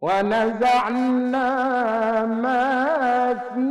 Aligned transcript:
ونزعنا 0.00 1.50
ما 2.26 3.34
في 3.34 3.68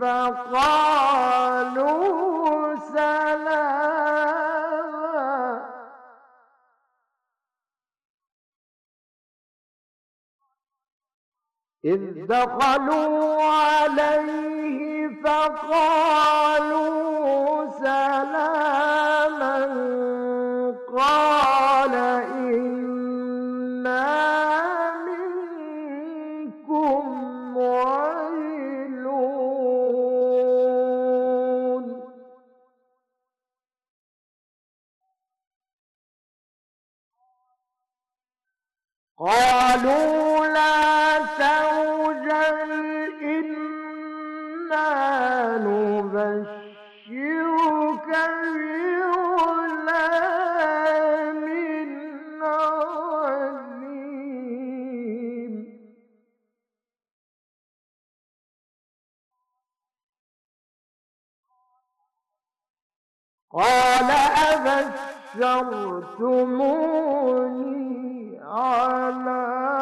فقالوا 0.00 1.18
سلاما. 2.76 3.68
إذ 11.84 12.26
دخلوا 12.26 13.42
عليه 13.42 14.97
فقالوا 16.48 16.98
سلاما 17.80 19.58
قال 20.96 21.94
إنا 22.34 24.08
منكم 25.06 27.04
ويلون 30.68 32.02
قالوا 39.18 40.46
لا 40.46 40.87
قال 63.98 64.10
أبشرتموني 67.08 68.40
على 68.44 69.77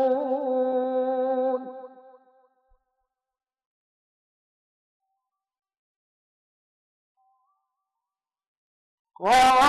المرسلون 0.00 1.76
قالوا 9.14 9.59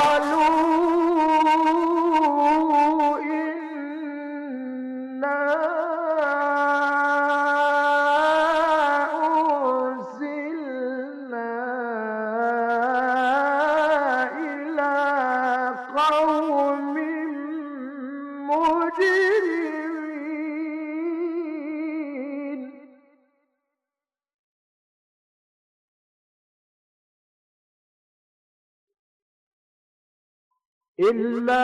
إلا 30.99 31.61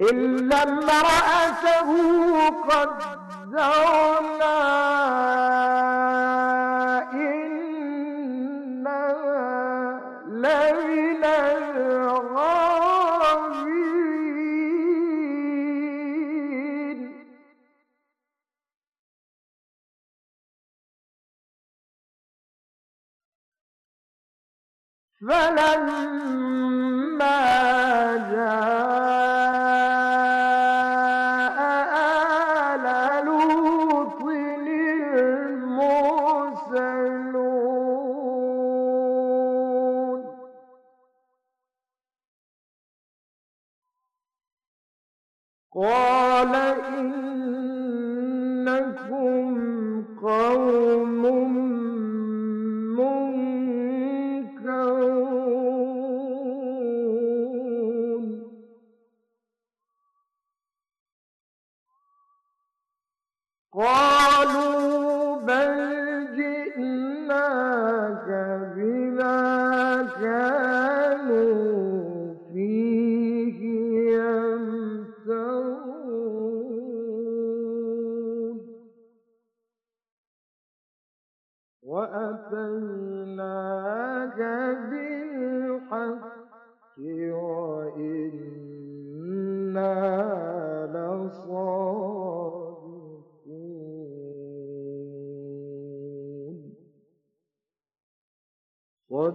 إلا 0.00 0.62
امرأته 0.62 1.88
قد 2.50 2.90
زرنا 3.50 4.56
إنا 7.12 9.02
لمن 10.26 11.24
الغابرين 16.16 17.26
فلما 26.76 27.65
قال 45.74 46.54
إنكم 46.54 47.56
قوم 50.22 51.22
منكرون. 52.96 53.56
قالوا 63.72 64.05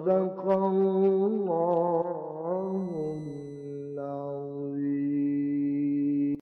صدق 0.06 0.46
الله 0.50 1.71